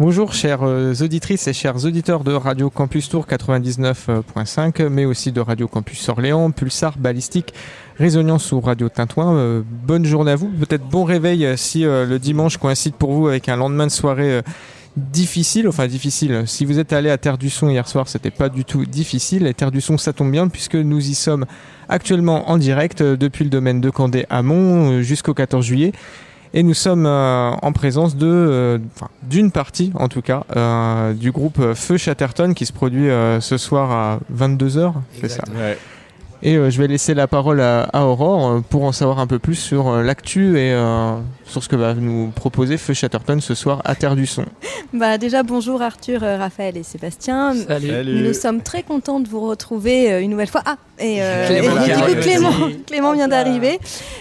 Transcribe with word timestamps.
Bonjour 0.00 0.34
chères 0.34 0.64
euh, 0.64 0.92
auditrices 1.02 1.46
et 1.46 1.52
chers 1.52 1.84
auditeurs 1.84 2.24
de 2.24 2.32
Radio 2.32 2.68
Campus 2.68 3.08
Tour 3.08 3.28
99.5, 3.28 4.88
mais 4.88 5.04
aussi 5.04 5.30
de 5.30 5.40
Radio 5.40 5.68
Campus 5.68 6.08
Orléans, 6.08 6.50
Pulsar, 6.50 6.98
Ballistique, 6.98 7.54
Résonance 7.96 8.50
ou 8.50 8.60
Radio 8.60 8.88
Tintouin. 8.88 9.36
Euh, 9.36 9.62
bonne 9.64 10.04
journée 10.04 10.32
à 10.32 10.36
vous, 10.36 10.48
peut-être 10.48 10.84
bon 10.84 11.04
réveil 11.04 11.46
euh, 11.46 11.56
si 11.56 11.84
le 11.84 12.18
dimanche 12.18 12.56
coïncide 12.56 12.94
pour 12.94 13.12
vous 13.12 13.28
avec 13.28 13.48
un 13.48 13.54
lendemain 13.54 13.86
de 13.86 13.92
soirée 13.92 14.40
difficile, 14.96 15.68
enfin 15.68 15.86
difficile. 15.86 16.42
Si 16.46 16.64
vous 16.64 16.80
êtes 16.80 16.92
allé 16.92 17.08
à 17.08 17.16
Terre 17.16 17.38
du 17.38 17.48
Son 17.48 17.68
hier 17.68 17.86
soir, 17.86 18.08
c'était 18.08 18.32
pas 18.32 18.48
du 18.48 18.64
tout 18.64 18.86
difficile. 18.86 19.46
Et 19.46 19.54
Terre 19.54 19.70
du 19.70 19.80
Son, 19.80 19.96
ça 19.96 20.12
tombe 20.12 20.32
bien 20.32 20.48
puisque 20.48 20.74
nous 20.74 21.08
y 21.08 21.14
sommes 21.14 21.46
actuellement 21.88 22.50
en 22.50 22.58
direct 22.58 23.00
depuis 23.00 23.44
le 23.44 23.50
domaine 23.50 23.80
de 23.80 23.90
Candé 23.90 24.26
à 24.28 24.42
Mont 24.42 25.02
jusqu'au 25.02 25.34
14 25.34 25.64
juillet. 25.64 25.92
Et 26.56 26.62
nous 26.62 26.72
sommes 26.72 27.04
euh, 27.04 27.50
en 27.50 27.72
présence 27.72 28.16
de, 28.16 28.28
euh, 28.28 28.78
d'une 29.24 29.50
partie, 29.50 29.90
en 29.96 30.06
tout 30.06 30.22
cas, 30.22 30.44
euh, 30.54 31.12
du 31.12 31.32
groupe 31.32 31.74
Feu 31.74 31.96
Chatterton 31.96 32.54
qui 32.54 32.64
se 32.64 32.72
produit 32.72 33.08
ce 33.40 33.56
soir 33.58 33.90
à 33.90 34.20
22h. 34.32 34.92
C'est 35.20 35.28
ça. 35.28 35.42
Et 36.46 36.56
je 36.70 36.78
vais 36.78 36.86
laisser 36.86 37.14
la 37.14 37.26
parole 37.26 37.62
à, 37.62 37.88
Aurore 37.94 38.62
pour 38.68 38.84
en 38.84 38.92
savoir 38.92 39.18
un 39.18 39.26
peu 39.26 39.38
plus 39.38 39.54
sur 39.54 39.90
l'actu 40.02 40.58
et 40.58 40.76
sur 41.46 41.62
ce 41.62 41.70
que 41.70 41.76
va 41.76 41.94
nous 41.94 42.32
proposer 42.34 42.76
Feu 42.76 42.92
Chatterton 42.92 43.40
ce 43.40 43.54
soir 43.54 43.80
à 43.86 43.94
Terre 43.94 44.14
du 44.14 44.26
Son. 44.26 44.44
Bah 44.92 45.18
déjà 45.18 45.42
bonjour 45.42 45.82
Arthur, 45.82 46.20
Raphaël 46.20 46.76
et 46.76 46.84
Sébastien. 46.84 47.52
Salut. 47.54 48.22
Nous 48.22 48.32
sommes 48.32 48.62
très 48.62 48.84
contents 48.84 49.18
de 49.18 49.26
vous 49.26 49.40
retrouver 49.40 50.20
une 50.22 50.30
nouvelle 50.30 50.46
fois. 50.46 50.62
Ah 50.64 50.76
et, 51.00 51.20
Clément, 52.20 52.52
Clément, 52.86 53.12
vient 53.14 53.26
d'arriver. 53.26 53.80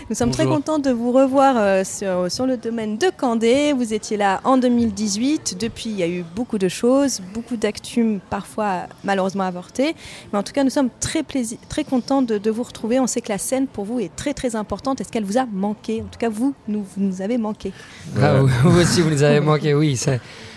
Nous 0.10 0.16
sommes 0.16 0.32
très 0.32 0.46
contents 0.46 0.80
de 0.80 0.90
vous 0.90 1.12
revoir 1.12 1.56
euh, 1.58 1.84
sur, 1.84 2.32
sur, 2.32 2.48
le 2.48 2.58
domaine 2.58 2.98
de 2.98 3.12
Candé. 3.16 3.74
Vous 3.74 3.94
étiez 3.94 4.18
là 4.18 4.42
en 4.44 4.58
2018. 4.58 5.58
Depuis, 5.60 5.92
il 5.92 5.98
y 5.98 6.04
a 6.04 6.08
eu 6.08 6.26
beaucoup 6.36 6.58
de 6.58 6.68
choses, 6.68 7.22
beaucoup 7.34 7.58
d'actus 7.58 8.20
parfois 8.32 8.88
malheureusement 9.04 9.44
avortés. 9.44 9.96
Mais 10.32 10.40
en 10.40 10.44
tout 10.44 10.54
cas, 10.54 10.64
nous 10.64 10.72
sommes 10.72 10.90
très, 11.00 11.24
très 11.70 11.84
contents 11.84 12.13
de, 12.22 12.38
de, 12.38 12.52
vous 12.52 12.64
retrouver. 12.64 13.00
On 13.00 13.08
sait 13.08 13.22
que 13.22 13.30
la 13.30 13.38
scène 13.38 13.68
pour 13.68 13.86
vous 13.86 14.00
est 14.00 14.16
très 14.16 14.34
très 14.34 14.56
importante. 14.56 15.02
Est-ce 15.02 15.12
qu'elle 15.12 15.26
vous 15.26 15.38
a 15.38 15.46
manqué? 15.46 16.02
En 16.02 16.06
tout 16.06 16.20
cas, 16.20 16.30
vous, 16.30 16.54
nous, 16.68 16.84
vous 16.84 17.04
nous 17.04 17.22
avez 17.22 17.38
manqué. 17.38 17.72
Ah, 18.22 18.42
vous 18.64 18.80
aussi, 18.80 19.02
vous 19.02 19.10
nous 19.10 19.24
avez 19.24 19.40
manqué, 19.40 19.74
oui. 19.74 19.98
Ça, 19.98 20.14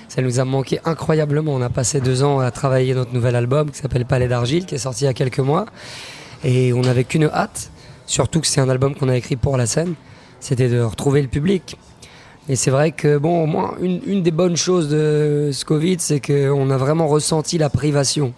ça 0.08 0.22
nous 0.22 0.38
a 0.38 0.44
manqué 0.44 0.80
incroyablement. 0.84 1.52
On 1.52 1.62
a 1.62 1.70
passé 1.70 2.00
deux 2.00 2.22
ans 2.22 2.40
à 2.40 2.50
travailler 2.50 2.94
notre 2.94 3.12
nouvel 3.12 3.36
album 3.36 3.70
qui 3.70 3.78
s'appelle 3.78 4.04
Palais 4.04 4.28
d'Argile, 4.28 4.66
qui 4.66 4.74
est 4.74 4.78
sorti 4.78 5.04
il 5.04 5.06
y 5.06 5.10
a 5.10 5.14
quelques 5.14 5.40
mois. 5.40 5.66
Et 6.44 6.72
on 6.72 6.82
n'avait 6.82 7.04
qu'une 7.04 7.24
hâte, 7.24 7.70
surtout 8.06 8.40
que 8.40 8.46
c'est 8.46 8.60
un 8.60 8.68
album 8.68 8.94
qu'on 8.94 9.08
a 9.08 9.16
écrit 9.16 9.36
pour 9.36 9.56
la 9.56 9.66
scène, 9.66 9.94
c'était 10.40 10.68
de 10.68 10.80
retrouver 10.80 11.22
le 11.22 11.28
public. 11.28 11.76
Et 12.48 12.54
c'est 12.54 12.70
vrai 12.70 12.92
que, 12.92 13.18
bon, 13.18 13.42
au 13.42 13.46
moins, 13.46 13.74
une, 13.80 14.22
des 14.22 14.30
bonnes 14.30 14.56
choses 14.56 14.88
de 14.88 15.50
ce 15.52 15.64
Covid, 15.64 15.96
c'est 15.98 16.20
qu'on 16.20 16.70
a 16.70 16.76
vraiment 16.76 17.08
ressenti 17.08 17.58
la 17.58 17.70
privation 17.70 18.32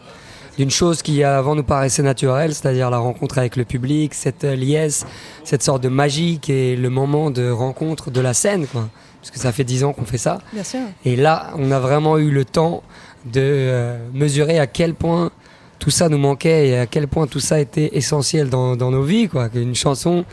d'une 0.58 0.70
chose 0.70 1.02
qui 1.02 1.22
avant 1.22 1.54
nous 1.54 1.62
paraissait 1.62 2.02
naturelle, 2.02 2.52
c'est-à-dire 2.52 2.90
la 2.90 2.98
rencontre 2.98 3.38
avec 3.38 3.54
le 3.56 3.64
public, 3.64 4.12
cette 4.12 4.42
liesse, 4.42 5.06
cette 5.44 5.62
sorte 5.62 5.82
de 5.82 5.88
magie 5.88 6.40
qui 6.42 6.52
est 6.52 6.76
le 6.76 6.90
moment 6.90 7.30
de 7.30 7.48
rencontre 7.48 8.10
de 8.10 8.20
la 8.20 8.34
scène, 8.34 8.66
quoi. 8.66 8.88
Parce 9.20 9.30
que 9.30 9.38
ça 9.38 9.52
fait 9.52 9.64
dix 9.64 9.84
ans 9.84 9.92
qu'on 9.92 10.04
fait 10.04 10.18
ça. 10.18 10.38
Bien 10.52 10.64
sûr. 10.64 10.80
Et 11.04 11.16
là, 11.16 11.50
on 11.56 11.70
a 11.70 11.78
vraiment 11.78 12.18
eu 12.18 12.30
le 12.30 12.44
temps 12.44 12.82
de 13.24 13.40
euh, 13.40 13.98
mesurer 14.12 14.58
à 14.58 14.66
quel 14.66 14.94
point 14.94 15.30
tout 15.78 15.90
ça 15.90 16.08
nous 16.08 16.18
manquait 16.18 16.68
et 16.68 16.78
à 16.78 16.86
quel 16.86 17.08
point 17.08 17.26
tout 17.26 17.40
ça 17.40 17.60
était 17.60 17.96
essentiel 17.96 18.48
dans, 18.48 18.76
nos 18.76 19.02
vies. 19.02 19.28
Quoi. 19.28 19.48
Une 19.54 19.74
chanson, 19.74 20.24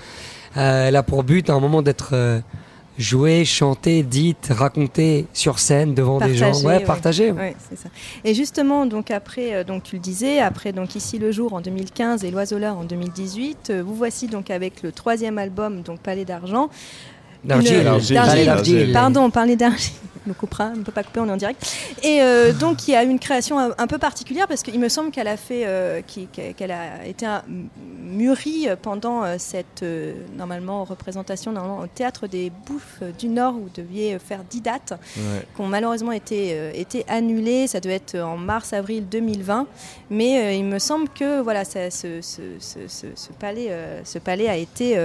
euh, 0.58 0.88
elle 0.88 0.96
a 0.96 1.04
pour 1.04 1.24
but 1.24 1.50
à 1.50 1.54
un 1.54 1.60
moment 1.60 1.82
d'être 1.82 2.12
euh, 2.14 2.40
jouée, 2.98 3.46
chantée, 3.46 4.04
dite, 4.04 4.50
racontée 4.52 5.28
sur 5.34 5.60
scène 5.60 5.94
devant 5.94 6.20
des 6.20 6.36
gens, 6.36 6.54
ouais, 6.64 6.84
ça. 7.76 7.90
Et 8.24 8.34
justement, 8.34 8.86
donc 8.86 9.12
après, 9.12 9.54
euh, 9.54 9.64
donc 9.64 9.84
tu 9.84 9.96
le 9.96 10.02
disais, 10.02 10.40
après 10.40 10.72
donc 10.72 10.96
ici 10.96 11.20
le 11.20 11.32
jour 11.32 11.54
en 11.54 11.62
2015 11.62 12.24
et 12.24 12.32
l'oiseau 12.32 12.58
en 12.64 12.84
2018, 12.84 13.74
vous 13.86 13.96
voici 13.96 14.28
donc 14.28 14.50
avec 14.50 14.82
le 14.82 14.92
troisième 14.92 15.38
album, 15.38 15.82
donc 15.82 16.00
Palais 16.00 16.26
d'argent. 16.26 16.70
D'argile. 17.44 18.92
Pardon, 18.94 19.30
parler 19.30 19.56
d'argile 19.56 19.94
le 20.28 20.34
coupera, 20.34 20.72
on 20.74 20.78
ne 20.78 20.84
peut 20.84 20.92
pas 20.92 21.04
couper, 21.04 21.20
on 21.20 21.28
est 21.28 21.32
en 21.32 21.38
direct. 21.38 21.76
Et 22.04 22.22
euh, 22.22 22.54
donc 22.54 22.88
il 22.88 22.92
y 22.92 22.96
a 22.96 23.04
une 23.04 23.20
création 23.20 23.58
un, 23.60 23.88
peu 23.88 23.98
particulière 23.98 24.48
parce 24.48 24.64
qu'il 24.64 24.80
me 24.80 24.90
semble 24.90 25.12
qu'elle 25.12 25.28
a 25.28 25.38
fait, 25.38 25.64
euh, 25.66 26.02
qu'elle 26.34 26.72
a 26.72 27.06
été 27.06 27.28
mûrie 28.00 28.68
pendant 28.82 29.24
euh, 29.24 29.36
cette 29.38 29.84
normalement 30.38 30.84
représentation 30.84 31.52
normalement, 31.52 31.80
au 31.80 31.88
théâtre 31.88 32.28
des 32.28 32.52
Bouffes 32.66 33.02
du 33.18 33.28
Nord 33.28 33.56
où 33.56 33.64
vous 33.64 33.72
deviez 33.74 34.18
faire 34.20 34.44
10 34.44 34.62
dates, 34.62 34.94
qui 35.14 35.62
ont 35.62 35.68
malheureusement 35.68 36.12
été, 36.12 36.80
été 36.80 37.06
annulées. 37.08 37.68
Ça 37.68 37.80
devait 37.80 37.96
être 37.96 38.20
en 38.20 38.38
mars-avril 38.38 39.08
2020, 39.10 39.68
mais 40.10 40.58
il 40.58 40.66
me 40.66 40.80
semble 40.80 41.10
que 41.10 41.42
voilà, 41.42 41.64
ce, 41.66 41.90
ce, 41.92 42.22
ce, 42.60 43.32
palais, 43.40 43.72
ce 44.04 44.20
palais 44.20 44.48
a 44.48 44.58
été 44.58 44.98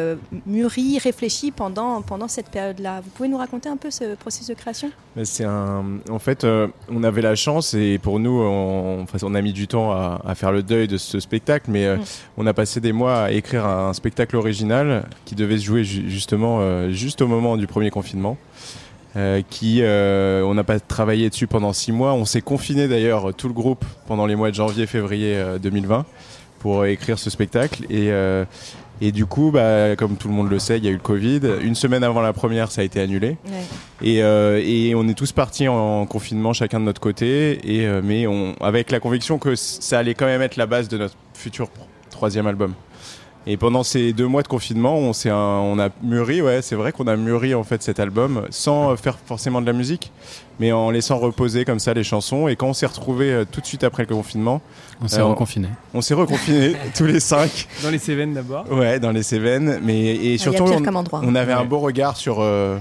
mûri, 0.46 0.98
réfléchi 0.98 1.50
pendant, 1.50 2.02
pendant 2.02 2.28
cette 2.28 2.48
période-là. 2.48 3.00
Vous 3.02 3.10
pouvez 3.10 3.28
nous 3.28 3.38
raconter 3.38 3.68
un 3.68 3.76
peu 3.76 3.90
ce 3.90 4.14
processus 4.14 4.48
de 4.48 4.54
création? 4.54 4.90
C'est 5.24 5.44
un. 5.44 5.84
En 6.08 6.18
fait, 6.18 6.44
euh, 6.44 6.68
on 6.88 7.02
avait 7.02 7.22
la 7.22 7.34
chance 7.34 7.74
et 7.74 7.98
pour 7.98 8.20
nous, 8.20 8.40
on, 8.40 9.06
on 9.22 9.34
a 9.34 9.42
mis 9.42 9.52
du 9.52 9.66
temps 9.66 9.92
à, 9.92 10.34
faire 10.34 10.52
le 10.52 10.62
deuil 10.62 10.88
de 10.88 10.98
ce 10.98 11.18
spectacle, 11.20 11.66
mais 11.68 11.86
euh, 11.86 11.96
mm. 11.96 12.02
on 12.36 12.46
a 12.46 12.54
passé 12.54 12.80
des 12.80 12.92
mois 12.92 13.22
à 13.22 13.30
écrire 13.32 13.66
un 13.66 13.92
spectacle 13.92 14.36
original 14.36 15.04
qui 15.24 15.34
devait 15.34 15.58
se 15.58 15.64
jouer 15.64 15.84
justement 15.84 16.58
euh, 16.60 16.90
juste 16.90 17.22
au 17.22 17.26
moment 17.26 17.56
du 17.56 17.66
premier 17.66 17.90
confinement. 17.90 18.36
qui 19.50 19.82
on 19.82 20.54
n'a 20.54 20.64
pas 20.64 20.78
travaillé 20.78 21.28
dessus 21.28 21.48
pendant 21.48 21.72
six 21.72 21.92
mois. 21.92 22.12
On 22.14 22.24
s'est 22.24 22.42
confiné 22.42 22.86
d'ailleurs 22.86 23.34
tout 23.34 23.48
le 23.48 23.54
groupe 23.54 23.84
pendant 24.06 24.26
les 24.26 24.36
mois 24.36 24.50
de 24.50 24.54
janvier, 24.54 24.86
février 24.86 25.42
2020 25.60 26.06
pour 26.60 26.86
écrire 26.86 27.18
ce 27.18 27.30
spectacle 27.30 27.84
et 27.90 28.12
et 29.02 29.12
du 29.12 29.24
coup, 29.24 29.50
bah, 29.50 29.96
comme 29.96 30.16
tout 30.16 30.28
le 30.28 30.34
monde 30.34 30.50
le 30.50 30.58
sait, 30.58 30.76
il 30.76 30.84
y 30.84 30.88
a 30.88 30.90
eu 30.90 30.94
le 30.94 31.00
Covid. 31.00 31.40
Une 31.62 31.74
semaine 31.74 32.04
avant 32.04 32.20
la 32.20 32.34
première, 32.34 32.70
ça 32.70 32.82
a 32.82 32.84
été 32.84 33.00
annulé. 33.00 33.38
Et, 34.02 34.22
euh, 34.22 34.60
et, 34.62 34.94
on 34.94 35.08
est 35.08 35.14
tous 35.14 35.32
partis 35.32 35.68
en 35.68 36.04
confinement, 36.04 36.52
chacun 36.52 36.80
de 36.80 36.84
notre 36.84 37.00
côté. 37.00 37.58
Et, 37.64 37.86
euh, 37.86 38.02
mais 38.04 38.26
on, 38.26 38.54
avec 38.60 38.90
la 38.90 39.00
conviction 39.00 39.38
que 39.38 39.54
ça 39.54 39.98
allait 39.98 40.14
quand 40.14 40.26
même 40.26 40.42
être 40.42 40.56
la 40.56 40.66
base 40.66 40.88
de 40.88 40.98
notre 40.98 41.14
futur 41.32 41.70
troisième 42.10 42.46
album. 42.46 42.74
Et 43.46 43.56
pendant 43.56 43.82
ces 43.82 44.12
deux 44.12 44.26
mois 44.26 44.42
de 44.42 44.48
confinement, 44.48 44.98
on, 44.98 45.12
un, 45.26 45.30
on 45.32 45.78
a 45.78 45.88
mûri, 46.02 46.42
ouais, 46.42 46.60
c'est 46.60 46.74
vrai 46.74 46.92
qu'on 46.92 47.06
a 47.06 47.16
mûri 47.16 47.54
en 47.54 47.64
fait 47.64 47.82
cet 47.82 47.98
album 47.98 48.46
sans 48.50 48.94
faire 48.96 49.18
forcément 49.18 49.62
de 49.62 49.66
la 49.66 49.72
musique, 49.72 50.12
mais 50.58 50.72
en 50.72 50.90
laissant 50.90 51.18
reposer 51.18 51.64
comme 51.64 51.78
ça 51.78 51.94
les 51.94 52.04
chansons. 52.04 52.48
Et 52.48 52.56
quand 52.56 52.68
on 52.68 52.72
s'est 52.74 52.86
retrouvés 52.86 53.32
euh, 53.32 53.44
tout 53.50 53.62
de 53.62 53.66
suite 53.66 53.82
après 53.82 54.04
le 54.06 54.14
confinement, 54.14 54.60
on 55.02 55.08
s'est 55.08 55.22
reconfiné. 55.22 55.68
On 55.94 56.02
s'est 56.02 56.14
reconfiné 56.14 56.74
tous 56.94 57.06
les 57.06 57.18
cinq. 57.18 57.66
Dans 57.82 57.90
les 57.90 57.98
Cévennes 57.98 58.34
d'abord. 58.34 58.70
Ouais, 58.70 59.00
dans 59.00 59.10
les 59.10 59.22
Cévennes, 59.22 59.80
mais 59.82 60.16
et 60.16 60.34
ah, 60.34 60.42
surtout 60.42 60.64
on, 60.64 61.34
avait 61.34 61.54
un 61.54 61.64
beau 61.64 61.78
regard 61.78 62.18
sur 62.18 62.40
euh, 62.40 62.78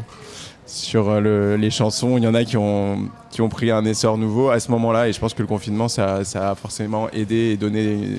sur 0.65 1.07
euh, 1.07 1.55
les 1.55 1.71
chansons. 1.71 2.17
Il 2.17 2.25
y 2.25 2.27
en 2.27 2.33
a 2.33 2.43
qui 2.43 2.57
ont 2.57 3.07
qui 3.31 3.41
ont 3.41 3.49
pris 3.49 3.71
un 3.71 3.85
essor 3.85 4.17
nouveau 4.17 4.49
à 4.49 4.59
ce 4.59 4.69
moment-là, 4.71 5.07
et 5.07 5.13
je 5.13 5.19
pense 5.21 5.33
que 5.33 5.41
le 5.41 5.47
confinement 5.47 5.87
ça, 5.87 6.25
ça 6.25 6.51
a 6.51 6.55
forcément 6.55 7.09
aidé 7.11 7.51
et 7.53 7.57
donné 7.57 8.17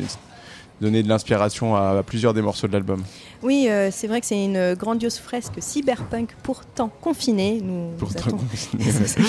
donner 0.80 1.02
de 1.02 1.08
l'inspiration 1.08 1.76
à, 1.76 2.02
plusieurs 2.02 2.34
des 2.34 2.42
morceaux 2.42 2.66
de 2.66 2.72
l'album. 2.72 3.02
Oui, 3.42 3.66
euh, 3.68 3.90
c'est 3.90 4.06
vrai 4.06 4.20
que 4.20 4.26
c'est 4.26 4.42
une 4.42 4.74
grandiose 4.74 5.18
fresque 5.18 5.54
cyberpunk 5.58 6.30
pourtant 6.42 6.90
confinée. 7.00 7.60
Nous, 7.62 7.90
pourtant 7.98 8.38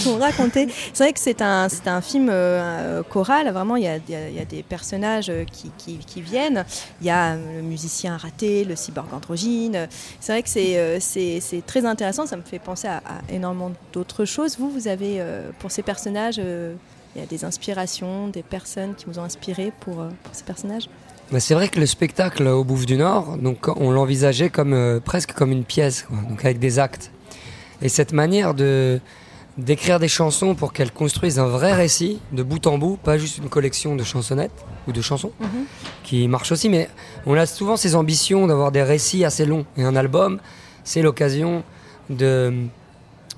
nous 0.06 0.18
raconté. 0.20 0.68
C'est 0.94 1.04
vrai 1.04 1.14
que 1.14 1.20
c'est 1.20 1.42
un, 1.42 1.68
un 1.86 2.02
film 2.02 2.30
euh, 2.30 3.04
choral. 3.04 3.52
Vraiment, 3.52 3.76
il 3.76 3.84
y, 3.84 3.88
a, 3.88 3.98
y 3.98 4.40
a, 4.40 4.46
des 4.46 4.64
personnages 4.64 5.30
euh, 5.30 5.44
qui, 5.46 5.72
qui, 5.78 5.98
qui, 5.98 6.22
viennent. 6.22 6.66
Il 7.02 7.08
y 7.08 7.10
a 7.10 7.36
le 7.36 7.62
musicien 7.62 8.18
raté, 8.18 8.64
le 8.64 8.76
cyborg 8.76 9.14
androgyne. 9.14 9.88
C'est 10.20 10.34
vrai 10.34 10.44
que 10.44 10.50
c'est 11.00 11.64
très 11.66 11.86
intéressant. 11.86 12.26
Ça 12.26 12.38
me 12.38 12.44
fait 12.44 12.60
penser 12.60 12.88
à, 12.88 13.02
énormément 13.30 13.72
d'autres 13.94 14.26
choses. 14.26 14.58
Vous, 14.58 14.70
vous 14.70 14.88
avez 14.88 15.22
pour 15.60 15.72
ces 15.72 15.84
personnages. 15.84 16.38
il 16.38 17.20
y 17.20 17.24
a 17.24 17.28
des 17.28 17.46
inspirations, 17.46 18.28
des 18.28 18.44
personnes 18.44 18.96
qui 18.96 19.06
vous 19.06 19.20
ont 19.20 19.24
inspiré 19.24 19.72
pour, 19.82 19.96
pour 19.96 20.34
ces 20.34 20.44
personnages? 20.44 20.88
C'est 21.40 21.54
vrai 21.54 21.70
que 21.70 21.80
le 21.80 21.86
spectacle 21.86 22.46
au 22.48 22.64
Bouffe 22.64 22.86
du 22.86 22.98
Nord, 22.98 23.38
donc 23.38 23.68
on 23.68 23.92
l'envisageait 23.92 24.50
comme 24.50 24.74
euh, 24.74 25.00
presque 25.00 25.32
comme 25.34 25.52
une 25.52 25.64
pièce, 25.64 26.06
donc 26.30 26.44
avec 26.44 26.60
des 26.60 26.78
actes. 26.78 27.12
Et 27.82 27.90
cette 27.90 28.12
manière 28.14 28.54
de 28.54 29.00
d'écrire 29.58 30.00
des 30.00 30.08
chansons 30.08 30.56
pour 30.56 30.72
qu'elles 30.72 30.92
construisent 30.92 31.38
un 31.38 31.48
vrai 31.48 31.74
récit 31.74 32.20
de 32.32 32.42
bout 32.42 32.66
en 32.68 32.78
bout, 32.78 32.98
pas 32.98 33.18
juste 33.18 33.38
une 33.38 33.50
collection 33.50 33.96
de 33.96 34.04
chansonnettes 34.04 34.66
ou 34.88 34.92
de 34.94 35.02
chansons, 35.02 35.32
mhm. 35.40 35.66
qui 36.04 36.28
marche 36.28 36.52
aussi, 36.52 36.70
mais 36.70 36.90
on 37.26 37.36
a 37.36 37.46
souvent 37.46 37.76
ces 37.76 37.96
ambitions 37.96 38.48
d'avoir 38.48 38.72
des 38.72 38.82
récits 38.82 39.26
assez 39.26 39.46
longs. 39.46 39.66
Et 39.78 39.84
un 39.84 39.96
album, 39.96 40.40
c'est 40.84 41.02
l'occasion 41.02 41.64
de, 42.10 42.54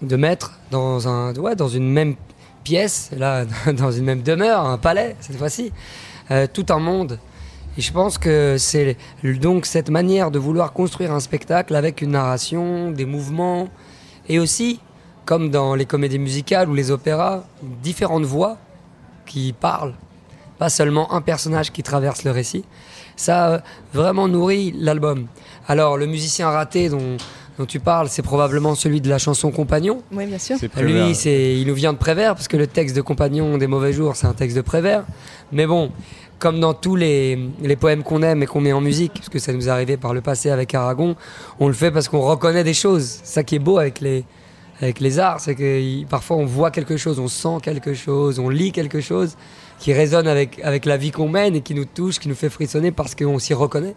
de 0.01 0.16
mettre 0.16 0.60
dans, 0.69 1.07
un, 1.07 1.34
ouais, 1.36 1.56
dans 1.56 1.68
une 1.68 1.92
même 1.92 2.16
pièce, 2.63 3.10
là, 3.18 3.45
dans 3.74 3.92
une 3.92 4.06
même 4.06 4.22
demeure, 4.22 4.66
un 4.66 4.78
palais 4.78 5.16
cette 5.19 5.38
fois-ci, 5.38 5.72
euh, 6.31 6.48
tout 6.51 6.68
un 6.69 6.80
monde 6.80 7.19
et 7.78 7.81
je 7.81 7.92
pense 7.92 8.18
que 8.18 8.58
c'est 8.58 8.98
donc 9.24 9.66
cette 9.66 9.90
manière 9.90 10.30
de 10.30 10.40
vouloir 10.40 10.74
construire 10.74 11.12
un 11.12 11.20
spectacle 11.20 11.75
avec 11.75 12.02
une 12.02 12.12
narration, 12.12 12.92
des 12.92 13.06
mouvements, 13.06 13.68
et 14.30 14.40
aussi 14.40 14.80
comme 15.25 15.50
dans 15.50 15.75
les 15.75 15.86
comédies 15.86 16.20
musicales 16.20 16.70
ou 16.70 16.74
les 16.74 16.92
opéras, 16.92 17.44
différentes 17.81 18.25
voix 18.25 18.58
qui 19.25 19.54
parlent, 19.54 19.96
pas 20.60 20.70
seulement 20.70 21.14
un 21.14 21.22
personnage 21.22 21.72
qui 21.72 21.81
traverse 21.81 22.24
le 22.24 22.31
récit. 22.31 22.66
Ça 23.16 23.50
euh, 23.50 23.60
vraiment 23.94 24.28
nourrit 24.28 24.74
l'album. 24.78 25.28
Alors 25.68 25.98
le 25.98 26.08
musicien 26.08 26.50
raté 26.50 26.90
dont, 26.90 27.18
dont 27.58 27.66
tu 27.66 27.80
parles, 27.80 28.10
c'est 28.10 28.22
probablement 28.22 28.76
celui 28.76 29.02
de 29.02 29.10
la 29.10 29.18
chanson 29.18 29.52
Compagnon. 29.52 30.02
Oui, 30.12 30.26
bien 30.26 30.40
sûr. 30.40 30.58
Lui, 30.78 31.14
c'est, 31.16 31.56
il 31.56 31.68
nous 31.68 31.76
vient 31.76 31.94
de 31.94 31.98
Prévert, 31.98 32.36
parce 32.36 32.48
que 32.48 32.58
le 32.58 32.68
texte 32.68 32.96
de 32.96 33.02
Compagnon 33.02 33.58
des 33.58 33.68
mauvais 33.68 33.94
jours, 33.94 34.16
c'est 34.16 34.28
un 34.28 34.34
texte 34.34 34.56
de 34.58 34.62
Prévert. 34.62 35.04
Mais 35.52 35.68
bon, 35.68 35.92
comme 36.40 36.60
dans 36.60 36.74
tous 36.74 36.96
les, 36.96 37.40
les 37.62 37.76
poèmes 37.76 38.04
qu'on 38.04 38.22
aime 38.22 38.44
et 38.44 38.46
qu'on 38.48 38.62
met 38.62 38.74
en 38.74 38.82
musique, 38.82 39.14
parce 39.14 39.30
que 39.30 39.40
ça 39.40 39.54
nous 39.54 39.68
est 39.68 39.72
arrivé 39.72 39.98
par 39.98 40.14
le 40.14 40.22
passé 40.22 40.50
avec 40.50 40.74
Aragon, 40.74 41.16
on 41.60 41.68
le 41.68 41.74
fait 41.74 41.92
parce 41.92 42.08
qu'on 42.08 42.22
reconnaît 42.22 42.64
des 42.64 42.74
choses. 42.74 43.20
Ça 43.24 43.44
qui 43.44 43.56
est 43.56 43.60
beau 43.60 43.78
avec 43.78 44.02
les, 44.02 44.26
avec 44.82 45.00
les 45.00 45.20
arts, 45.20 45.40
c'est 45.40 45.56
que 45.56 46.04
parfois 46.06 46.38
on 46.38 46.46
voit 46.46 46.72
quelque 46.72 46.98
chose, 46.98 47.20
on 47.20 47.28
sent 47.28 47.58
quelque 47.62 47.94
chose, 47.94 48.40
on 48.40 48.50
lit 48.50 48.72
quelque 48.72 49.00
chose 49.00 49.36
qui 49.80 49.94
résonne 49.94 50.28
avec, 50.28 50.60
avec 50.64 50.86
la 50.86 50.98
vie 50.98 51.12
qu'on 51.12 51.30
mène 51.30 51.56
et 51.56 51.62
qui 51.62 51.76
nous 51.76 51.86
touche, 51.86 52.20
qui 52.20 52.30
nous 52.30 52.36
fait 52.36 52.50
frissonner 52.50 52.92
parce 52.92 53.16
qu'on 53.16 53.40
s'y 53.40 53.54
reconnaît. 53.54 53.96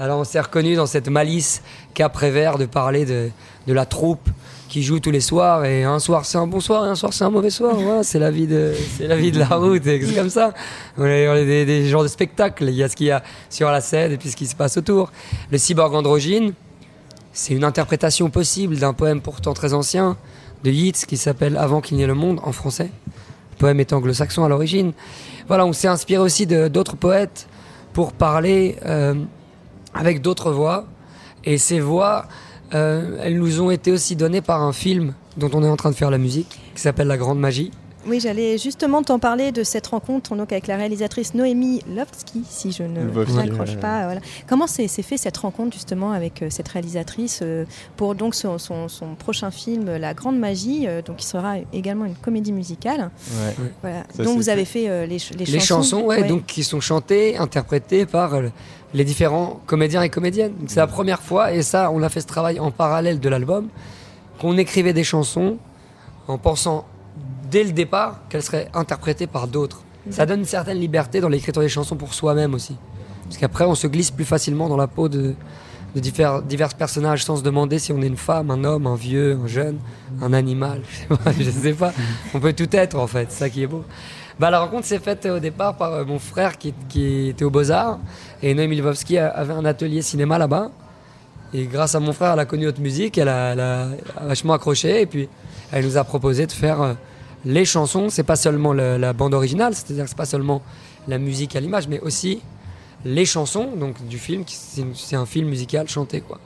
Alors 0.00 0.18
on 0.18 0.24
s'est 0.24 0.40
reconnu 0.40 0.76
dans 0.76 0.86
cette 0.86 1.08
malice 1.10 1.60
qu'a 1.92 2.08
Prévert 2.08 2.56
de 2.56 2.64
parler 2.64 3.04
de, 3.04 3.28
de, 3.66 3.72
la 3.74 3.84
troupe 3.84 4.30
qui 4.70 4.82
joue 4.82 4.98
tous 4.98 5.10
les 5.10 5.20
soirs 5.20 5.66
et 5.66 5.84
un 5.84 5.98
soir 5.98 6.24
c'est 6.24 6.38
un 6.38 6.46
bon 6.46 6.60
soir 6.60 6.86
et 6.86 6.88
un 6.88 6.94
soir 6.94 7.12
c'est 7.12 7.24
un 7.24 7.28
mauvais 7.28 7.50
soir. 7.50 7.76
c'est 8.02 8.18
la 8.18 8.30
vie 8.30 8.46
de 8.46 8.72
c'est 8.96 9.06
la 9.06 9.16
vie 9.16 9.30
de 9.30 9.38
la 9.38 9.48
route, 9.48 9.82
c'est 9.84 10.00
comme 10.14 10.30
ça. 10.30 10.54
On 10.96 11.04
est, 11.04 11.44
des, 11.44 11.66
des, 11.66 11.86
genres 11.86 12.02
de 12.02 12.08
spectacles. 12.08 12.64
Il 12.64 12.76
y 12.76 12.82
a 12.82 12.88
ce 12.88 12.96
qu'il 12.96 13.08
y 13.08 13.10
a 13.10 13.22
sur 13.50 13.70
la 13.70 13.82
scène 13.82 14.10
et 14.12 14.16
puis 14.16 14.30
ce 14.30 14.36
qui 14.36 14.46
se 14.46 14.56
passe 14.56 14.78
autour. 14.78 15.12
Le 15.50 15.58
cyborg 15.58 15.94
androgyne, 15.94 16.54
c'est 17.34 17.52
une 17.52 17.64
interprétation 17.64 18.30
possible 18.30 18.78
d'un 18.78 18.94
poème 18.94 19.20
pourtant 19.20 19.52
très 19.52 19.74
ancien 19.74 20.16
de 20.64 20.70
Yeats 20.70 21.04
qui 21.06 21.18
s'appelle 21.18 21.58
Avant 21.58 21.82
qu'il 21.82 21.98
n'y 21.98 22.04
ait 22.04 22.06
le 22.06 22.14
monde 22.14 22.40
en 22.42 22.52
français. 22.52 22.88
Le 23.50 23.56
poème 23.58 23.80
est 23.80 23.92
anglo-saxon 23.92 24.44
à 24.44 24.48
l'origine. 24.48 24.94
Voilà, 25.46 25.66
on 25.66 25.74
s'est 25.74 25.88
inspiré 25.88 26.22
aussi 26.22 26.46
d'autres 26.46 26.96
poètes 26.96 27.48
pour 27.92 28.14
parler 28.14 28.76
euh, 28.86 29.14
avec 29.94 30.20
d'autres 30.20 30.50
voix. 30.50 30.86
Et 31.44 31.58
ces 31.58 31.80
voix, 31.80 32.26
euh, 32.74 33.18
elles 33.22 33.38
nous 33.38 33.60
ont 33.60 33.70
été 33.70 33.92
aussi 33.92 34.16
données 34.16 34.42
par 34.42 34.62
un 34.62 34.72
film 34.72 35.14
dont 35.36 35.50
on 35.54 35.62
est 35.62 35.68
en 35.68 35.76
train 35.76 35.90
de 35.90 35.96
faire 35.96 36.10
la 36.10 36.18
musique, 36.18 36.60
qui 36.74 36.80
s'appelle 36.80 37.08
La 37.08 37.16
Grande 37.16 37.38
Magie. 37.38 37.70
Oui, 38.06 38.20
j'allais 38.20 38.58
justement 38.58 39.02
t'en 39.02 39.18
parler 39.18 39.52
de 39.52 39.62
cette 39.62 39.86
rencontre 39.88 40.34
donc, 40.34 40.52
avec 40.52 40.66
la 40.66 40.76
réalisatrice 40.76 41.34
Noémie 41.34 41.82
Lovski, 41.94 42.44
si 42.48 42.72
je 42.72 42.82
ne 42.82 43.04
m'accroche 43.04 43.76
pas. 43.76 44.04
Voilà. 44.04 44.20
Comment 44.48 44.66
s'est 44.66 44.88
fait 44.88 45.16
cette 45.16 45.36
rencontre 45.36 45.74
justement 45.74 46.12
avec 46.12 46.42
euh, 46.42 46.46
cette 46.50 46.68
réalisatrice 46.68 47.40
euh, 47.42 47.64
pour 47.96 48.14
donc 48.14 48.34
son, 48.34 48.58
son, 48.58 48.88
prochain 49.18 49.50
film 49.50 49.96
La 49.96 50.14
Grande 50.14 50.38
Magie, 50.38 50.86
donc 51.04 51.16
qui 51.16 51.26
sera 51.26 51.56
également 51.72 52.04
une 52.04 52.14
comédie 52.14 52.52
musicale. 52.52 53.10
Ouais. 53.32 53.66
Voilà. 53.82 54.02
donc 54.18 54.36
vous 54.36 54.48
avez 54.48 54.64
fait 54.64 55.06
les, 55.06 55.18
les, 55.38 55.44
les, 55.44 55.60
chansons. 55.60 56.02
ouais, 56.02 56.24
donc 56.24 56.46
qui 56.46 56.64
sont 56.64 56.80
chantées, 56.80 57.36
interprétées 57.36 58.06
par 58.06 58.40
les 58.94 59.04
différents 59.04 59.60
comédiens 59.66 60.02
et 60.02 60.08
comédiennes. 60.08 60.54
C'est 60.66 60.80
la 60.80 60.86
première 60.86 61.20
fois, 61.20 61.52
et 61.52 61.62
ça, 61.62 61.90
on 61.90 62.02
a 62.02 62.08
fait 62.08 62.20
ce 62.20 62.26
travail 62.26 62.58
en 62.58 62.70
parallèle 62.70 63.20
de 63.20 63.28
l'album, 63.28 63.68
qu'on 64.40 64.56
écrivait 64.56 64.92
des 64.92 65.04
chansons 65.04 65.58
en 66.28 66.38
pensant 66.38 66.86
dès 67.50 67.64
le 67.64 67.72
départ 67.72 68.20
qu'elles 68.28 68.42
seraient 68.42 68.68
interprétées 68.74 69.26
par 69.26 69.48
d'autres. 69.48 69.82
Ça 70.10 70.26
donne 70.26 70.40
une 70.40 70.46
certaine 70.46 70.78
liberté 70.78 71.20
dans 71.20 71.28
l'écriture 71.28 71.62
des 71.62 71.68
chansons 71.68 71.96
pour 71.96 72.14
soi-même 72.14 72.54
aussi. 72.54 72.76
Parce 73.24 73.36
qu'après, 73.36 73.64
on 73.64 73.74
se 73.74 73.86
glisse 73.86 74.10
plus 74.10 74.24
facilement 74.24 74.68
dans 74.68 74.76
la 74.76 74.86
peau 74.86 75.08
de, 75.08 75.34
de 75.94 76.00
divers, 76.00 76.42
divers, 76.42 76.74
personnages 76.74 77.24
sans 77.24 77.36
se 77.36 77.42
demander 77.42 77.78
si 77.78 77.92
on 77.92 78.00
est 78.02 78.06
une 78.06 78.16
femme, 78.16 78.50
un 78.50 78.64
homme, 78.64 78.86
un 78.86 78.96
vieux, 78.96 79.38
un 79.42 79.46
jeune, 79.46 79.78
un 80.22 80.32
animal. 80.32 80.82
Je 81.38 81.44
sais 81.44 81.50
sais 81.50 81.72
pas. 81.74 81.92
On 82.34 82.40
peut 82.40 82.52
tout 82.52 82.74
être 82.74 82.98
en 82.98 83.06
fait, 83.06 83.26
c'est 83.30 83.38
ça 83.38 83.50
qui 83.50 83.62
est 83.62 83.66
beau. 83.66 83.84
Bah, 84.38 84.50
la 84.50 84.60
rencontre 84.60 84.86
s'est 84.86 84.98
faite 84.98 85.26
au 85.26 85.38
départ 85.38 85.76
par 85.76 85.92
euh, 85.92 86.04
mon 86.04 86.18
frère 86.18 86.56
qui, 86.56 86.72
qui, 86.88 87.28
était 87.28 87.44
au 87.44 87.50
Beaux-Arts 87.50 87.98
et 88.42 88.54
Noémie 88.54 88.76
Lvovsky 88.76 89.18
avait 89.18 89.52
un 89.52 89.66
atelier 89.66 90.00
cinéma 90.00 90.38
là-bas. 90.38 90.70
Et 91.52 91.66
grâce 91.66 91.94
à 91.94 92.00
mon 92.00 92.12
frère, 92.12 92.32
elle 92.32 92.38
a 92.38 92.46
connu 92.46 92.64
notre 92.64 92.80
musique, 92.80 93.18
elle 93.18 93.28
a, 93.28 93.52
elle 93.52 93.60
a, 93.60 93.88
vachement 94.22 94.54
accroché 94.54 95.02
et 95.02 95.06
puis 95.06 95.28
elle 95.72 95.84
nous 95.84 95.98
a 95.98 96.04
proposé 96.04 96.46
de 96.46 96.52
faire 96.52 96.80
euh, 96.80 96.94
les 97.44 97.64
chansons. 97.64 98.08
C'est 98.10 98.22
pas 98.22 98.36
seulement 98.36 98.72
la 98.72 99.12
bande 99.12 99.34
originale, 99.34 99.74
c'est-à-dire 99.74 100.04
que 100.04 100.10
c'est 100.10 100.16
pas 100.16 100.26
seulement 100.26 100.62
la 101.08 101.18
musique 101.18 101.56
à 101.56 101.60
l'image, 101.60 101.88
mais 101.88 102.00
aussi 102.00 102.40
les 103.04 103.24
chansons 103.24 103.76
donc 103.76 104.06
du 104.06 104.18
film. 104.18 104.44
C'est 104.46 105.16
un 105.16 105.26
film 105.26 105.48
musical 105.48 105.88
chanté 105.88 106.20
quoi 106.20 106.38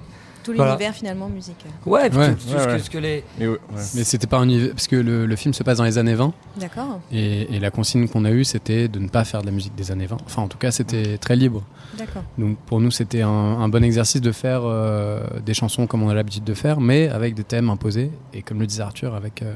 tout 0.45 0.53
l'univers 0.53 0.95
finalement 0.95 1.29
musical. 1.29 1.71
Ouais, 1.87 2.09
tout, 2.11 2.19
Ce, 2.19 2.91
que, 2.91 2.99
les. 2.99 3.25
Mais, 3.41 4.05
c'était 4.05 4.27
pas 4.27 4.39
un 4.39 4.45
univers 4.45 4.71
parce 4.71 4.87
que 4.87 4.97
le, 4.97 5.37
film 5.37 5.55
se 5.55 5.63
passe 5.63 5.79
dans 5.79 5.85
les 5.85 5.99
années 5.99 6.15
20. 6.15 6.33
D'accord. 6.61 7.01
Et, 7.11 7.59
la 7.59 7.71
consigne 7.71 8.07
qu'on 8.07 8.25
a 8.25 8.31
eue, 8.31 8.45
c'était 8.45 8.87
de 8.87 8.99
ne 8.99 9.09
pas 9.09 9.25
faire 9.25 9.41
de 9.41 9.47
la 9.47 9.53
musique 9.53 9.75
des 9.75 9.91
années 9.91 10.07
20. 10.07 10.19
Enfin, 10.27 10.43
en 10.43 10.49
tout 10.49 10.59
cas, 10.59 10.71
c'était 10.71 11.19
très 11.19 11.35
libre. 11.35 11.65
D'accord. 11.99 12.23
Donc 12.39 12.59
pour 12.67 12.81
nous, 12.81 12.91
c'était 12.91 13.23
un, 13.23 13.69
bon 13.69 13.83
exercice 13.83 14.21
de 14.21 14.33
faire 14.33 14.63
euh, 14.65 15.25
des 15.45 15.55
chansons 15.55 15.87
comme 15.87 16.03
on 16.03 16.11
a 16.11 16.15
l'habitude 16.15 16.45
de 16.45 16.55
faire, 16.55 16.81
mais 16.81 17.09
avec 17.09 17.35
des 17.35 17.45
thèmes 17.45 17.71
imposés 17.71 18.11
et 18.33 18.43
comme 18.43 18.61
le 18.61 18.67
disait 18.67 18.83
Arthur, 18.83 19.15
avec 19.15 19.43
euh, 19.43 19.55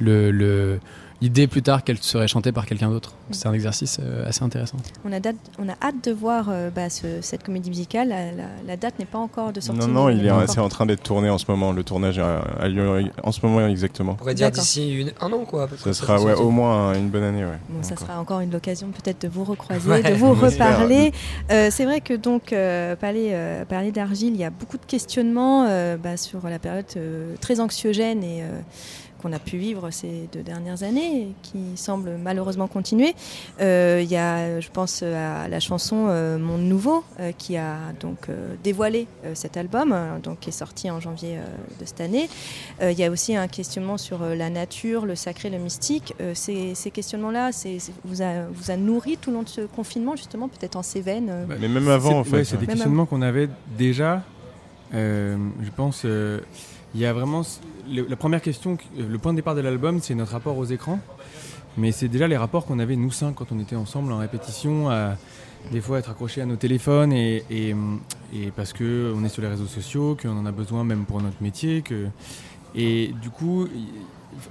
le, 0.00 0.30
le 0.30 0.80
l'idée 1.20 1.46
plus 1.46 1.62
tard 1.62 1.84
qu'elle 1.84 1.98
serait 1.98 2.28
chantée 2.28 2.52
par 2.52 2.66
quelqu'un 2.66 2.88
d'autre. 2.88 3.14
C'est 3.30 3.46
un 3.46 3.52
exercice 3.52 3.98
euh, 4.02 4.28
assez 4.28 4.42
intéressant. 4.42 4.78
On 5.04 5.12
a, 5.12 5.20
date, 5.20 5.36
on 5.58 5.68
a 5.68 5.74
hâte 5.82 6.02
de 6.04 6.12
voir 6.12 6.46
euh, 6.48 6.70
bah, 6.70 6.88
cette 6.88 7.42
comédie 7.42 7.68
musicale. 7.68 8.14
La, 8.66 8.76
date 8.76 8.98
n'est 8.98 9.04
pas 9.04 9.18
encore 9.18 9.52
de 9.52 9.60
sortie. 9.60 9.80
Non, 9.80 9.88
non, 9.88 10.08
il 10.08 10.26
est, 10.26 10.46
c'est 10.48 10.60
en 10.60 10.68
train 10.68 10.86
d'être 10.86 11.02
tourné 11.02 11.28
en 11.28 11.38
ce 11.38 11.44
moment. 11.48 11.72
Le 11.72 11.84
tournage 11.84 12.18
a, 12.18 12.68
lieu 12.68 13.10
en 13.22 13.32
ce 13.32 13.44
moment 13.44 13.66
exactement. 13.66 14.12
On 14.12 14.16
pourrait 14.16 14.34
dire 14.34 14.50
d'ici 14.50 15.12
un 15.20 15.32
an, 15.32 15.44
quoi. 15.44 15.68
Ça 15.76 15.92
sera 15.92 16.20
ouais, 16.20 16.34
au 16.34 16.50
moins 16.50 16.94
une 16.94 17.10
bonne 17.10 17.24
année. 17.24 17.44
Ouais. 17.44 17.58
Bon, 17.68 17.82
ça 17.82 17.96
sera 17.96 18.18
encore 18.18 18.40
une 18.40 18.54
occasion 18.54 18.88
peut-être 18.88 19.22
de 19.22 19.28
vous 19.28 19.44
recroiser, 19.44 20.02
de 20.02 20.14
vous 20.14 20.32
reparler. 20.32 21.12
Euh, 21.50 21.68
c'est 21.70 21.84
vrai 21.84 22.00
que 22.00 22.14
donc, 22.14 22.54
parler, 23.00 23.64
parler 23.68 23.92
d'argile, 23.92 24.34
il 24.34 24.40
y 24.40 24.44
a 24.44 24.50
beaucoup 24.50 24.78
de 24.78 24.86
questionnements 24.86 25.66
bah, 26.02 26.16
sur 26.16 26.48
la 26.48 26.58
période 26.58 26.86
très 27.40 27.60
anxiogène 27.60 28.24
et 28.24 28.42
qu'on 29.20 29.32
a 29.32 29.38
pu 29.38 29.58
vivre 29.58 29.90
ces 29.90 30.28
deux 30.32 30.42
dernières 30.42 30.82
années, 30.82 31.28
qui 31.42 31.76
semble 31.76 32.16
malheureusement 32.16 32.68
continuer. 32.68 33.14
Euh, 33.60 34.00
il 34.02 34.10
y 34.10 34.16
a, 34.16 34.60
je 34.60 34.68
pense 34.70 35.02
à 35.02 35.48
la 35.48 35.60
chanson 35.60 36.06
euh, 36.08 36.38
Mon 36.38 36.58
Nouveau, 36.58 37.04
euh, 37.18 37.32
qui 37.36 37.56
a 37.56 37.76
donc 38.00 38.28
dévoilé 38.64 39.06
cet 39.34 39.56
album, 39.56 39.94
donc 40.22 40.40
qui 40.40 40.48
est 40.48 40.52
sorti 40.52 40.90
en 40.90 41.00
janvier 41.00 41.38
de 41.78 41.84
cette 41.84 42.00
année. 42.00 42.28
Il 42.82 42.98
y 42.98 43.04
a 43.04 43.10
aussi 43.10 43.36
un 43.36 43.48
questionnement 43.48 43.98
sur 43.98 44.20
la 44.24 44.50
nature, 44.50 45.06
le 45.06 45.14
sacré, 45.14 45.50
le 45.50 45.58
mystique. 45.58 46.14
ces, 46.34 46.74
ces 46.74 46.90
questionnements-là, 46.90 47.52
c'est, 47.52 47.78
vous, 48.04 48.22
a, 48.22 48.46
vous 48.52 48.70
a 48.70 48.76
nourri 48.76 49.16
tout 49.16 49.30
le 49.30 49.36
long 49.36 49.42
de 49.42 49.48
ce 49.48 49.62
confinement, 49.62 50.16
justement, 50.16 50.48
peut-être 50.48 50.76
en 50.76 50.82
Cévennes. 50.82 51.46
Mais 51.60 51.68
même 51.68 51.88
avant, 51.88 52.18
en 52.18 52.24
fait. 52.24 52.44
c'est 52.44 52.58
des 52.58 52.66
questionnements 52.66 53.06
qu'on 53.06 53.22
avait 53.22 53.48
déjà, 53.76 54.22
je 54.92 55.70
pense 55.76 56.06
il 56.94 57.00
y 57.00 57.06
a 57.06 57.12
vraiment 57.12 57.42
la 57.90 58.16
première 58.16 58.42
question, 58.42 58.78
le 58.96 59.18
point 59.18 59.32
de 59.32 59.36
départ 59.36 59.54
de 59.54 59.60
l'album, 59.60 60.00
c'est 60.00 60.14
notre 60.14 60.32
rapport 60.32 60.56
aux 60.56 60.64
écrans. 60.64 61.00
Mais 61.76 61.92
c'est 61.92 62.08
déjà 62.08 62.26
les 62.26 62.36
rapports 62.36 62.66
qu'on 62.66 62.78
avait 62.78 62.96
nous 62.96 63.12
cinq 63.12 63.34
quand 63.34 63.52
on 63.52 63.60
était 63.60 63.76
ensemble 63.76 64.12
en 64.12 64.18
répétition, 64.18 64.90
à 64.90 65.16
des 65.70 65.80
fois 65.80 65.98
être 65.98 66.10
accrochés 66.10 66.40
à 66.40 66.46
nos 66.46 66.56
téléphones 66.56 67.12
et, 67.12 67.44
et, 67.50 67.74
parce 68.56 68.72
que 68.72 69.12
on 69.16 69.24
est 69.24 69.28
sur 69.28 69.42
les 69.42 69.48
réseaux 69.48 69.66
sociaux, 69.66 70.16
qu'on 70.20 70.36
en 70.36 70.46
a 70.46 70.52
besoin 70.52 70.84
même 70.84 71.04
pour 71.04 71.20
notre 71.20 71.42
métier, 71.42 71.82
que 71.82 72.06
et 72.74 73.12
du 73.20 73.30
coup, 73.30 73.66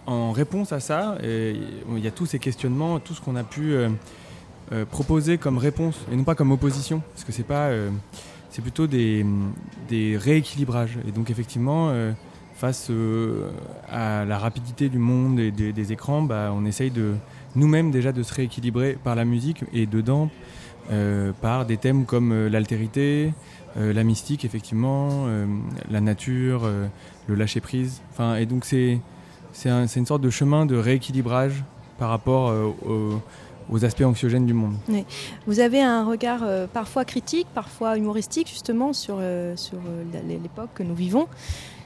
en 0.06 0.32
réponse 0.32 0.72
à 0.74 0.80
ça, 0.80 1.18
il 1.24 2.00
y 2.00 2.08
a 2.08 2.12
tous 2.12 2.26
ces 2.26 2.40
questionnements, 2.40 3.00
tout 3.00 3.14
ce 3.14 3.22
qu'on 3.22 3.36
a 3.36 3.44
pu 3.44 3.74
euh, 3.74 3.90
euh, 4.72 4.86
proposer 4.86 5.38
comme 5.38 5.58
réponse 5.58 5.96
et 6.12 6.16
non 6.16 6.24
pas 6.24 6.36
comme 6.36 6.52
opposition, 6.52 7.02
parce 7.14 7.24
que 7.24 7.32
c'est 7.32 7.44
pas, 7.44 7.68
euh, 7.68 7.90
c'est 8.50 8.62
plutôt 8.62 8.88
des, 8.88 9.26
rééquilibrages. 9.90 10.98
Et 11.08 11.12
donc 11.12 11.30
effectivement 11.30 11.92
face 12.60 12.88
euh, 12.90 13.50
à 13.90 14.26
la 14.26 14.38
rapidité 14.38 14.90
du 14.90 15.00
monde 15.00 15.40
et 15.40 15.50
des, 15.50 15.92
écrans, 15.94 16.22
bah, 16.22 16.52
on 16.54 16.66
essaye 16.66 16.92
de 16.92 17.14
nous-mêmes 17.56 17.90
déjà 17.90 18.12
de 18.12 18.22
se 18.22 18.34
rééquilibrer 18.34 18.98
par 19.02 19.16
la 19.16 19.24
musique 19.24 19.64
et 19.72 19.86
dedans 19.86 20.30
euh, 20.92 21.32
par 21.42 21.66
des 21.66 21.78
thèmes 21.78 22.06
comme 22.06 22.34
euh, 22.34 22.50
l'altérité, 22.50 23.34
la 23.76 24.04
mystique 24.04 24.44
effectivement, 24.46 25.28
la 25.90 26.02
nature, 26.02 26.68
le 27.28 27.36
lâcher 27.36 27.62
prise. 27.62 28.02
Enfin, 28.12 28.36
et 28.36 28.48
donc 28.48 28.66
c'est 28.66 29.00
c'est 29.54 29.70
une 29.70 30.06
sorte 30.08 30.22
de 30.22 30.32
chemin 30.32 30.66
de 30.66 30.76
rééquilibrage 30.76 31.64
par 32.00 32.10
rapport 32.10 32.52
aux, 33.72 33.86
aspects 33.86 34.02
anxiogènes 34.02 34.48
du 34.48 34.54
monde. 34.54 34.74
Vous 35.46 35.60
avez 35.60 35.82
un 35.82 36.04
regard 36.04 36.42
parfois 36.74 37.06
critique, 37.06 37.46
parfois 37.54 37.96
humoristique 37.96 38.50
justement 38.50 38.92
sur, 38.92 39.22
sur 39.56 39.78
l'époque 40.28 40.72
que 40.74 40.84
nous 40.84 40.96
vivons. 40.96 41.28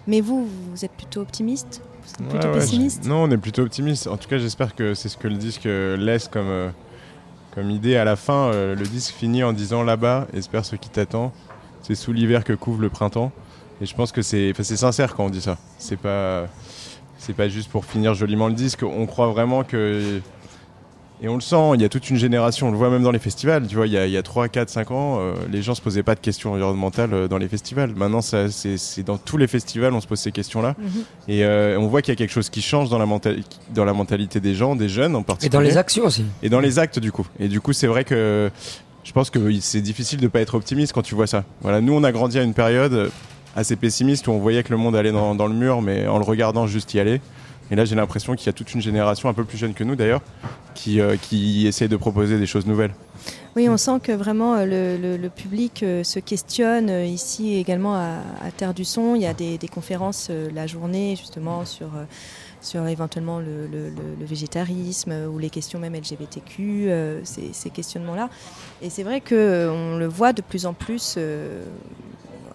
Mais 0.08 0.22
vous, 0.22 0.48
vous 0.72 0.86
êtes 0.86 0.92
plutôt 0.92 1.22
optimiste 1.22 1.82
plutôt 2.30 2.52
pessimiste 2.52 3.06
Non, 3.06 3.24
on 3.24 3.32
est 3.32 3.38
plutôt 3.38 3.62
optimiste. 3.62 4.08
En 4.08 4.18
tout 4.18 4.28
cas, 4.28 4.38
j'espère 4.38 4.76
que 4.76 4.94
c'est 4.94 5.10
ce 5.10 5.18
que 5.18 5.28
le 5.28 5.36
disque 5.36 5.64
laisse 5.66 6.28
comme, 6.28 6.50
euh, 6.50 6.70
comme 7.56 7.70
idée. 7.72 7.96
À 7.96 8.04
la 8.04 8.16
fin, 8.16 8.52
euh, 8.52 8.76
le 8.76 8.84
disque 8.84 9.14
finit 9.16 9.44
en 9.44 9.54
disant 9.54 9.84
là-bas, 9.84 10.28
espère 10.34 10.66
ce 10.66 10.76
qui 10.76 10.90
t'attend. 10.90 11.32
C'est 11.82 11.96
sous 11.96 12.14
l'hiver 12.14 12.44
que 12.44 12.54
couvre 12.54 12.82
le 12.82 12.90
printemps. 12.90 13.32
Et 13.82 13.86
je 13.86 13.96
pense 13.96 14.12
que 14.12 14.22
c'est 14.22 14.54
sincère 14.64 15.16
quand 15.16 15.26
on 15.26 15.30
dit 15.30 15.42
ça. 15.42 15.58
C'est 15.78 15.98
pas 15.98 16.48
pas 17.32 17.48
juste 17.48 17.72
pour 17.72 17.86
finir 17.86 18.14
joliment 18.14 18.50
le 18.50 18.54
disque. 18.54 18.84
On 18.84 19.06
croit 19.06 19.28
vraiment 19.28 19.64
que 19.64 20.20
et 21.22 21.29
on 21.29 21.36
le 21.36 21.41
sent, 21.41 21.72
il 21.75 21.82
y 21.82 21.86
a 21.86 21.89
toute 21.89 22.10
une 22.10 22.17
génération, 22.17 22.67
on 22.67 22.72
le 22.72 22.77
voit 22.77 22.89
même 22.89 23.03
dans 23.03 23.12
les 23.12 23.20
festivals, 23.20 23.65
tu 23.67 23.75
vois, 23.75 23.88
il 23.88 23.93
y 23.93 23.98
a, 23.98 24.05
il 24.08 24.12
y 24.12 24.17
a 24.17 24.24
3, 24.24 24.50
4, 24.50 24.70
5 24.70 24.91
ans, 24.91 25.20
euh, 25.20 25.34
les 25.51 25.62
gens 25.62 25.74
se 25.74 25.82
posaient 25.82 26.03
pas 26.03 26.15
de 26.15 26.20
questions 26.20 26.51
environnementales 26.53 27.13
euh, 27.13 27.27
dans 27.29 27.38
les 27.38 27.48
festivals. 27.48 27.93
Maintenant, 27.96 28.22
ça, 28.22 28.50
c'est, 28.50 28.77
c'est 28.77 29.03
dans 29.03 29.17
tous 29.17 29.38
les 29.38 29.48
festivals, 29.48 29.93
on 29.93 30.01
se 30.01 30.08
pose 30.08 30.20
ces 30.20 30.32
questions-là. 30.34 30.75
Mhm. 30.77 30.88
Et 31.29 31.46
euh, 31.46 31.77
on 31.79 31.88
voit 31.88 32.01
qu'il 32.01 32.12
y 32.12 32.15
a 32.15 32.17
quelque 32.17 32.34
chose 32.34 32.50
qui 32.50 32.62
change 32.62 32.89
dans 32.89 32.98
la, 33.00 33.05
mentali- 33.05 33.43
dans 33.74 33.86
la 33.86 33.93
mentalité 33.93 34.39
des 34.41 34.53
gens, 34.55 34.75
des 34.75 34.89
jeunes 34.89 35.15
en 35.15 35.22
Et 35.22 35.24
particulier. 35.24 35.50
dans 35.51 35.62
les 35.62 35.77
actions 35.77 36.03
aussi. 36.05 36.25
Et 36.41 36.50
dans 36.50 36.60
les 36.60 36.77
actes, 36.79 37.00
du 37.00 37.12
coup. 37.13 37.25
Et 37.39 37.48
du 37.48 37.62
coup, 37.62 37.72
c'est 37.72 37.88
vrai 37.88 38.03
que 38.03 38.51
je 39.05 39.12
pense 39.13 39.29
que 39.29 39.39
c'est 39.62 39.82
difficile 39.82 40.20
de 40.20 40.27
pas 40.27 40.41
être 40.41 40.55
optimiste 40.55 40.91
quand 40.93 41.01
tu 41.03 41.15
vois 41.15 41.27
ça. 41.27 41.46
Voilà, 41.62 41.79
nous, 41.79 41.93
on 41.93 42.03
a 42.03 42.12
grandi 42.12 42.38
à 42.39 42.43
une 42.43 42.53
période 42.53 43.12
assez 43.55 43.75
pessimiste 43.75 44.27
où 44.27 44.32
on 44.32 44.39
voyait 44.39 44.63
que 44.63 44.72
le 44.72 44.77
monde 44.77 44.96
allait 44.96 45.12
dans, 45.12 45.36
dans 45.36 45.48
le 45.48 45.53
mur, 45.53 45.82
mais 45.82 46.08
en 46.08 46.17
le 46.17 46.24
regardant 46.25 46.67
juste 46.67 46.93
y 46.96 47.00
aller. 47.00 47.22
Et 47.72 47.75
là, 47.75 47.86
j'ai 47.86 47.96
l'impression 47.96 48.36
qu'il 48.36 48.46
y 48.46 48.50
a 48.50 48.53
toute 48.53 48.74
une 48.74 48.82
génération, 48.82 49.29
un 49.29 49.34
peu 49.34 49.46
plus 49.46 49.58
jeune 49.58 49.74
que 49.74 49.84
nous 49.84 49.96
d'ailleurs, 49.96 50.22
qui, 50.75 51.00
euh, 51.00 51.15
qui 51.17 51.65
essaie 51.67 51.88
de 51.88 51.96
proposer 51.98 52.38
des 52.38 52.46
choses 52.46 52.65
nouvelles. 52.67 52.93
Oui, 53.55 53.70
on 53.70 53.77
sent 53.77 54.00
que 54.01 54.12
vraiment 54.12 54.55
euh, 54.55 54.98
le, 54.98 55.17
le- 55.17 55.29
public 55.29 55.84
euh, 55.84 56.03
se 56.03 56.20
questionne 56.20 56.89
euh, 56.89 57.05
ici 57.05 57.55
également 57.55 57.96
à, 57.96 58.20
Terre 58.58 58.74
du 58.74 58.84
Son. 58.84 59.15
Il 59.15 59.22
y 59.22 59.27
a 59.27 59.34
des, 59.34 59.58
des 59.58 59.67
conférences 59.67 60.29
la 60.53 60.67
journée 60.67 61.15
justement 61.15 61.63
sur, 61.65 61.89
sur 62.62 62.88
éventuellement 62.88 63.39
le, 63.39 63.67
le- 63.67 64.25
végétarisme 64.25 65.13
ou 65.32 65.38
les 65.38 65.50
questions 65.50 65.79
même 65.79 65.93
LGBTQ, 65.96 66.89
ces, 67.24 67.50
ces 67.53 67.70
questionnements-là. 67.70 68.29
Et 68.82 68.89
c'est 68.89 69.03
vrai 69.03 69.22
qu'on 69.22 69.98
le 69.98 70.08
voit 70.08 70.34
de 70.34 70.41
plus 70.41 70.65
en 70.65 70.74
plus 70.74 71.17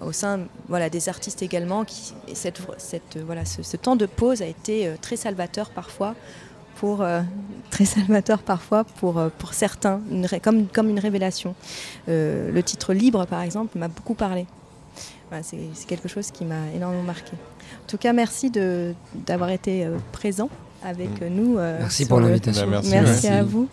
au 0.01 0.13
sein 0.13 0.41
voilà, 0.69 0.91
des 0.91 1.09
artistes 1.09 1.43
également. 1.43 1.85
Qui, 1.85 2.15
et 2.29 2.35
cette, 2.35 2.61
cette, 2.79 3.19
voilà, 3.25 3.45
ce, 3.45 3.77
temps 3.77 3.97
de 3.97 4.07
pause 4.07 4.43
a 4.43 4.47
été 4.47 4.87
euh, 4.87 4.97
très 5.01 5.17
salvateur 5.17 5.71
parfois 5.71 6.15
pour 6.77 7.03
euh, 7.03 7.23
très 7.71 7.85
salvateur 7.85 8.43
parfois 8.43 8.85
pour, 8.85 9.19
euh, 9.19 9.29
pour 9.39 9.55
certains, 9.55 10.01
comme, 10.43 10.67
comme 10.67 10.89
une 10.89 11.01
révélation. 11.01 11.55
Le 12.07 12.61
titre 12.61 12.95
Libre, 12.95 13.27
par 13.27 13.43
exemple, 13.43 13.79
m'a 13.79 13.89
beaucoup 13.89 14.15
parlé. 14.15 14.47
C'est 15.43 15.87
quelque 15.87 16.09
chose 16.09 16.31
qui 16.31 16.47
m'a 16.47 16.71
énormément 16.75 17.03
marqué. 17.03 17.33
En 17.35 17.87
tout 17.87 17.99
cas, 17.99 18.15
merci 18.15 18.51
d'avoir 18.51 19.51
été 19.51 19.87
présent 20.11 20.49
avec 20.85 21.21
Mm. 21.21 21.29
nous. 21.31 21.59
euh, 21.59 21.77
Merci 21.81 22.07
pour 22.07 22.21
le- 22.21 22.29
l'invitation. 22.29 22.67
Bah, 22.71 22.81
merci, 22.91 23.27
à 23.29 23.43
vous. 23.43 23.69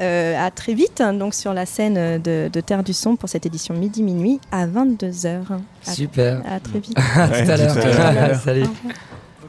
Euh, 0.00 0.34
à 0.46 0.50
très 0.50 0.74
vite, 0.74 1.00
hein, 1.00 1.12
donc 1.12 1.34
sur 1.34 1.52
la 1.54 1.66
scène 1.66 2.20
de, 2.20 2.48
de 2.52 2.60
Terre 2.60 2.82
du 2.82 2.92
Son 2.92 3.16
pour 3.16 3.28
cette 3.28 3.46
édition 3.46 3.74
midi-minuit 3.74 4.40
à 4.52 4.66
22h. 4.66 5.40
À, 5.86 5.92
Super. 5.92 6.42
à 6.46 6.60
très 6.60 6.78
vite. 6.80 6.96
À 7.16 7.28
tout 7.28 7.50
à 7.50 7.56
l'heure. 7.56 7.76
à. 8.00 8.34
Salut. 8.38 8.64